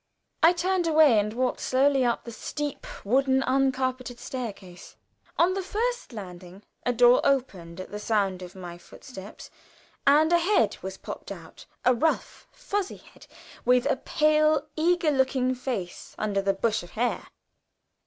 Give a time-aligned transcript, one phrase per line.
[0.41, 4.95] I turned away, and went slowly up the steep wooden uncarpeted staircase.
[5.37, 9.51] On the first landing a door opened at the sound of my footsteps,
[10.07, 13.27] and a head was popped out a rough, fuzzy head,
[13.63, 17.27] with a pale, eager looking face under the bush of hair.